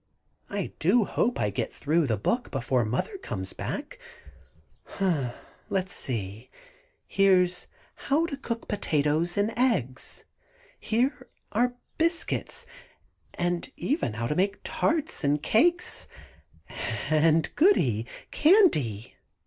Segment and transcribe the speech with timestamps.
[0.49, 3.99] I do hope I get through the book before Mother comes back!
[4.99, 6.49] Let's see,
[7.05, 10.23] here's 'How to Cook Potatoes,' and 'Eggs';
[10.79, 12.65] here are 'Biscuits,'
[13.35, 16.07] and even how to make 'Tarts' and 'Cakes,'
[17.11, 18.07] and Goody!
[18.31, 19.13] Candy!